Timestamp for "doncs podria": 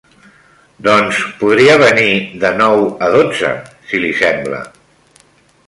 0.87-1.75